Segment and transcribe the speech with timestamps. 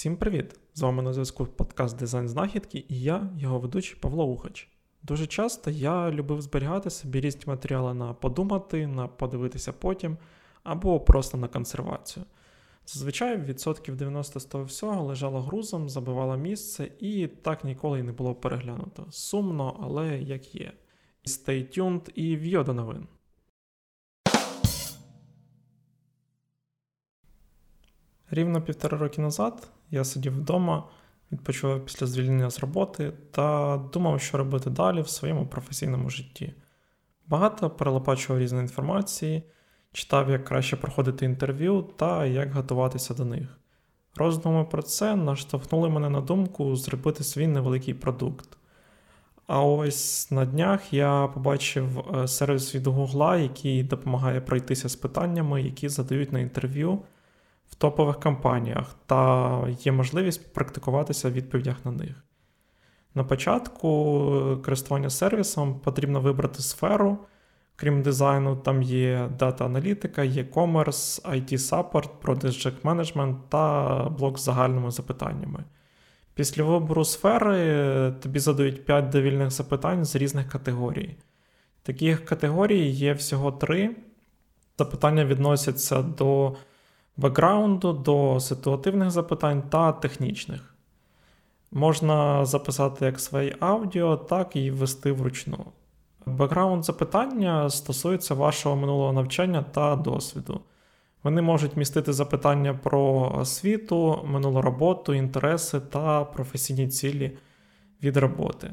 [0.00, 0.60] Всім привіт!
[0.74, 4.68] З вами на зв'язку подкаст Дизайн Знахідки і я, його ведучий Павло Ухач.
[5.02, 10.16] Дуже часто я любив зберігати собі різні матеріали на подумати, на подивитися потім
[10.62, 12.26] або просто на консервацію.
[12.86, 18.34] Зазвичай відсотків 90 з всього лежало грузом, забивало місце і так ніколи й не було
[18.34, 19.06] переглянуто.
[19.10, 20.72] Сумно, але як є.
[21.24, 23.06] Stay tuned і в'йо до новин.
[28.30, 30.88] Рівно півтора роки назад я сидів вдома,
[31.32, 36.54] відпочивав після звільнення з роботи та думав, що робити далі в своєму професійному житті.
[37.26, 39.42] Багато перелопачував різної інформації,
[39.92, 43.58] читав, як краще проходити інтерв'ю та як готуватися до них.
[44.16, 48.48] Роздуми про це наштовхнули мене на думку зробити свій невеликий продукт.
[49.46, 55.62] А ось на днях я побачив е, сервіс від Гугла, який допомагає пройтися з питаннями,
[55.62, 56.98] які задають на інтерв'ю
[57.70, 62.24] в топових компаніях, та є можливість практикуватися в відповідях на них.
[63.14, 67.18] На початку користування сервісом потрібно вибрати сферу.
[67.76, 74.90] Крім дизайну, там є дата-аналітика, є комерс, IT support, Project Management та блок з загальними
[74.90, 75.64] запитаннями.
[76.34, 81.16] Після вибору сфери тобі задають 5 довільних запитань з різних категорій.
[81.82, 83.96] Таких категорій є всього три.
[84.78, 86.56] Запитання відносяться до
[87.16, 90.74] бекграунду, до ситуативних запитань та технічних.
[91.72, 95.66] Можна записати як своє аудіо, так і ввести вручну.
[96.26, 100.60] Бекграунд запитання стосуються вашого минулого навчання та досвіду.
[101.22, 107.38] Вони можуть містити запитання про освіту, минулу роботу, інтереси та професійні цілі
[108.02, 108.70] від роботи.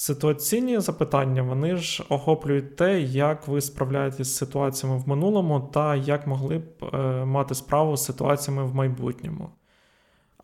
[0.00, 6.26] Ситуаційні запитання вони ж охоплюють те, як ви справляєтесь з ситуаціями в минулому та як
[6.26, 9.50] могли б е, мати справу з ситуаціями в майбутньому.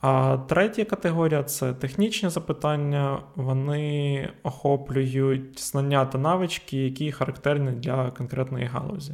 [0.00, 8.66] А третя категорія це технічні запитання, вони охоплюють знання та навички, які характерні для конкретної
[8.66, 9.12] галузі.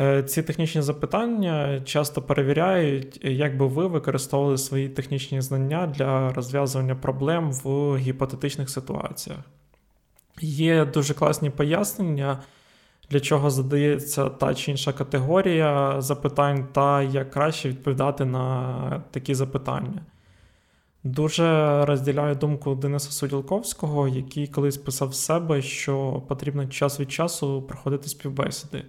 [0.00, 6.94] Е, ці технічні запитання часто перевіряють, як би ви використовували свої технічні знання для розв'язування
[6.94, 9.38] проблем в гіпотетичних ситуаціях.
[10.40, 12.38] Є дуже класні пояснення,
[13.10, 20.02] для чого задається та чи інша категорія запитань, та як краще відповідати на такі запитання.
[21.04, 27.62] Дуже розділяю думку Дениса Суділковського, який колись писав в себе, що потрібно час від часу
[27.62, 28.84] проходити співбесіди.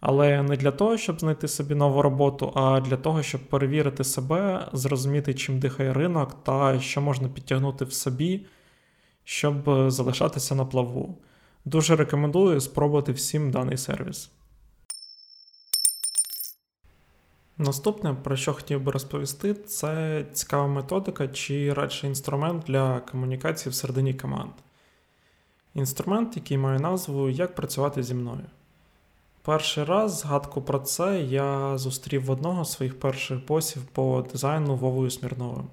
[0.00, 4.68] Але не для того, щоб знайти собі нову роботу, а для того, щоб перевірити себе,
[4.72, 8.46] зрозуміти, чим дихає ринок та що можна підтягнути в собі,
[9.24, 11.18] щоб залишатися на плаву.
[11.64, 14.30] Дуже рекомендую спробувати всім даний сервіс.
[17.58, 24.14] Наступне, про що хотів би розповісти, це цікава методика чи радше інструмент для комунікації всередині
[24.14, 24.52] команд.
[25.74, 28.44] Інструмент, який має назву Як працювати зі мною.
[29.42, 34.76] Перший раз згадку про це я зустрів в одного з своїх перших босів по дизайну
[34.76, 35.68] Вовою Смірновим.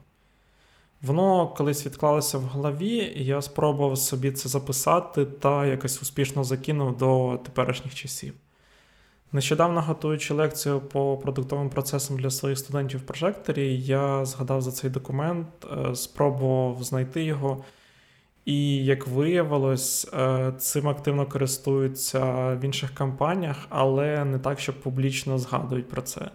[1.02, 6.98] Воно колись відклалося в голові, і я спробував собі це записати та якось успішно закинув
[6.98, 8.34] до теперішніх часів.
[9.32, 14.90] Нещодавно готуючи лекцію по продуктовим процесам для своїх студентів в прожекторі, я згадав за цей
[14.90, 17.64] документ, е, спробував знайти його.
[18.46, 25.38] І як виявилось, е, цим активно користуються в інших компаніях, але не так, щоб публічно
[25.38, 26.32] згадують про це.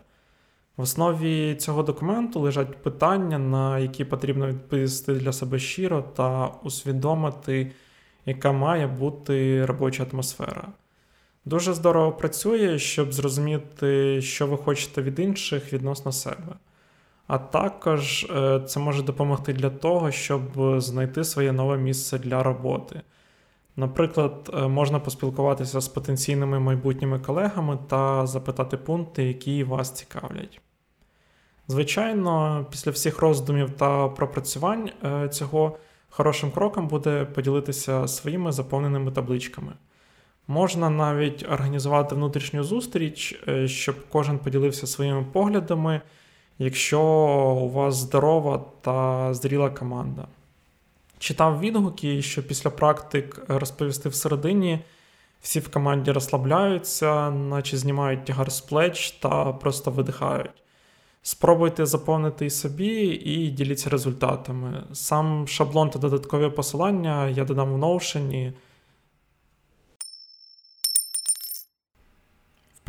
[0.77, 7.73] В основі цього документу лежать питання, на які потрібно відповісти для себе щиро та усвідомити,
[8.27, 10.69] яка має бути робоча атмосфера.
[11.45, 16.57] Дуже здорово працює, щоб зрозуміти, що ви хочете від інших відносно себе.
[17.31, 20.43] А також е, це може допомогти для того, щоб
[20.81, 23.01] знайти своє нове місце для роботи.
[23.77, 30.61] Наприклад, е, можна поспілкуватися з потенційними майбутніми колегами та запитати пункти, які вас цікавлять.
[31.69, 35.77] Звичайно, після всіх роздумів та пропрацювань е, цього
[36.09, 39.73] хорошим кроком буде поділитися своїми заповненими табличками.
[40.49, 46.01] Можна навіть організувати внутрішню зустріч, щоб кожен поділився своїми поглядами
[46.61, 47.01] якщо
[47.61, 50.27] у вас здорова та зріла команда.
[51.19, 54.81] Читав відгуки, що після практик розповісти всередині
[55.41, 60.51] всі в команді розслабляються, наче знімають тягар з плеч та просто видихають.
[61.23, 64.83] Спробуйте заповнити і собі і діліться результатами.
[64.93, 68.53] Сам шаблон та додаткові посилання я додам в Notion.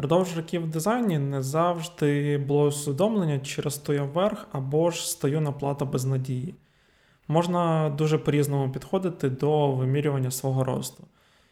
[0.01, 5.42] Впродовж років в дизайні не завжди було усвідомлення, чи росту я вверх або ж стою
[5.42, 6.56] на плата без надії.
[7.27, 11.03] Можна дуже по-різному підходити до вимірювання свого росту.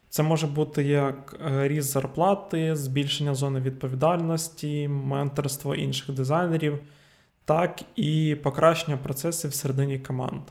[0.08, 6.78] Це може бути як е, ріст зарплати, збільшення зони відповідальності, менторство інших дизайнерів,
[7.44, 10.42] так і покращення процесів всередині команд.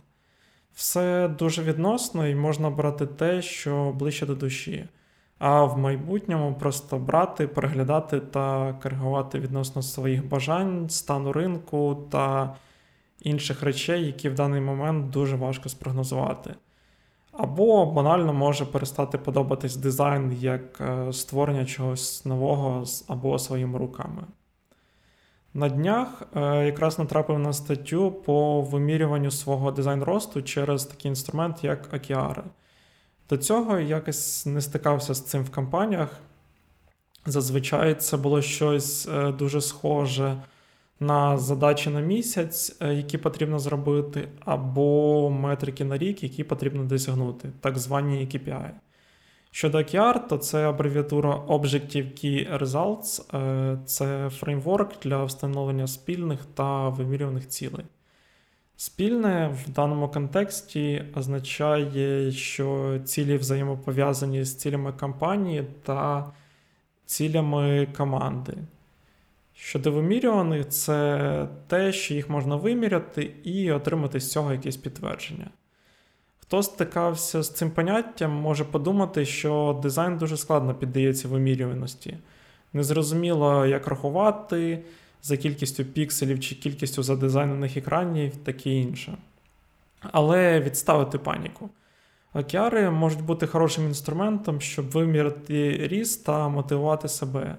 [0.74, 4.86] Все дуже відносно і можна брати те, що ближче до душі,
[5.40, 12.56] а в майбутньому просто брати, переглядати та коригувати відносно своїх бажань, стану ринку та
[13.22, 16.56] інших речей, які в даний момент дуже важко спрогнозувати.
[17.32, 24.24] Або банально може перестати подобатись дизайн як е, створення чогось нового або своїми руками.
[25.54, 31.64] На днях е, якраз натрапив на статтю по вимірюванню свого дизайн росту через такий інструмент,
[31.64, 32.44] як океари.
[33.30, 36.20] До цього якось не стикався з цим в кампаніях.
[37.26, 40.42] Зазвичай це було щось е, дуже схоже
[41.00, 47.50] на задачі на місяць, е, які потрібно зробити, або метрики на рік, які потрібно досягнути,
[47.60, 48.72] так звані KPI.
[49.52, 56.90] Щодо OKR, то це абревіатура Objective Key Results, е, це фреймворк для встановлення спільних та
[56.90, 57.86] вимірюваних цілей.
[58.82, 66.32] Спільне в даному контексті означає, що цілі взаємопов'язані з цілями компанії та
[67.06, 68.54] цілями команди.
[69.54, 75.50] Щодо вимірюваних, це те, що їх можна виміряти і отримати з цього якесь підтвердження.
[76.40, 82.18] Хто стикався з цим поняттям, може подумати, що дизайн дуже складно піддається вимірюваності.
[82.74, 84.84] Незрозуміло, як рахувати
[85.22, 89.18] за кількістю пікселів чи кількістю задизайнених екранів, таке інше.
[90.02, 91.70] Але відставити паніку.
[92.34, 97.58] Океари можуть бути хорошим інструментом, щоб виміряти ріст та мотивувати себе.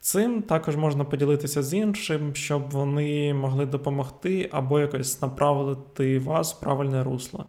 [0.00, 6.60] Цим також можна поділитися з іншим, щоб вони могли допомогти або якось направити вас в
[6.60, 7.46] правильне русло.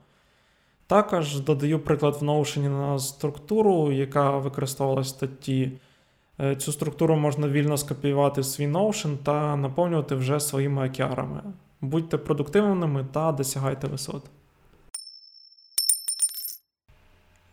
[0.88, 5.72] Також додаю приклад в Notion на структуру, яка використовувалася в статті.
[6.40, 11.42] Е, цю структуру можна вільно скопіювати в свій Notion та наповнювати вже своїми океарами.
[11.82, 14.24] Будьте продуктивними та досягайте висот.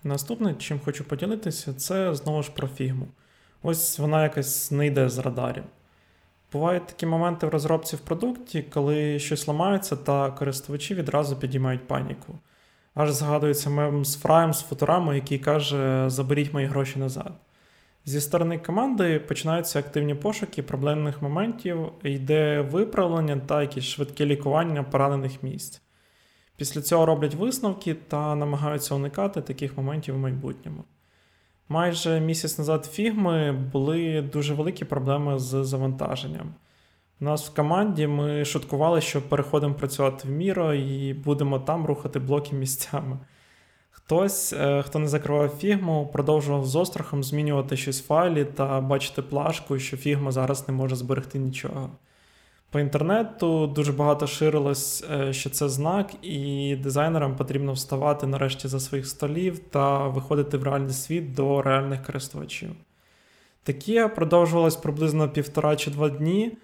[0.04, 3.06] Наступне, чим хочу поділитися, це знову ж про фігму
[3.62, 5.64] ось вона якось не йде з радарів.
[6.52, 12.38] Бувають такі моменти в розробці в продукті, коли щось ламається, та користувачі відразу підіймають паніку.
[12.94, 17.32] Аж згадується мем з фраєм з футурами, який каже: Заберіть мої гроші назад.
[18.04, 25.42] Зі сторони команди починаються активні пошуки проблемних моментів, йде виправлення та якісь швидке лікування поранених
[25.42, 25.82] місць.
[26.56, 30.84] Після цього роблять висновки та намагаються уникати таких моментів в майбутньому.
[31.68, 36.54] Майже місяць назад фігми були дуже великі проблеми з завантаженням.
[37.20, 42.18] У нас в команді ми шуткували, що переходимо працювати в Міро і будемо там рухати
[42.18, 43.18] блоки місцями.
[44.12, 49.22] Хтось, е, хто не закривав фігму, продовжував з острахом змінювати щось в файлі та бачити
[49.22, 51.90] плашку, що фігма зараз не може зберегти нічого.
[52.70, 58.80] По інтернету дуже багато ширилось, е, що це знак, і дизайнерам потрібно вставати нарешті за
[58.80, 62.70] своїх столів та виходити в реальний світ до реальних користувачів.
[63.62, 66.56] Таке продовжувалось приблизно півтора чи два дні,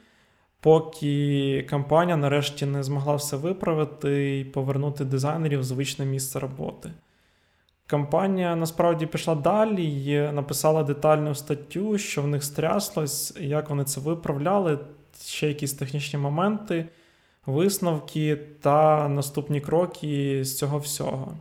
[0.60, 6.90] поки компанія нарешті не змогла все виправити і повернути дизайнерів в звичне місце роботи.
[7.90, 14.00] Компанія насправді пішла далі і написала детальну статтю, що в них стряслось, як вони це
[14.00, 14.78] виправляли
[15.20, 16.88] ще якісь технічні моменти,
[17.46, 21.32] висновки та наступні кроки з цього всього.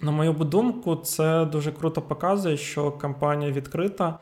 [0.00, 4.18] На мою думку, це дуже круто показує, що компанія відкрита,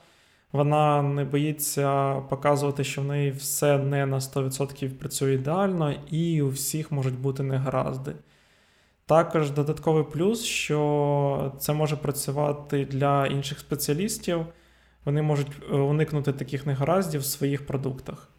[0.52, 6.48] вона не боїться показувати, що в неї все не на 100% працює ідеально, і у
[6.48, 8.12] всіх можуть бути негаразди.
[9.08, 14.46] Також додатковий плюс, що це може працювати для інших спеціалістів,
[15.04, 18.30] вони можуть е, уникнути таких негараздів в своїх продуктах.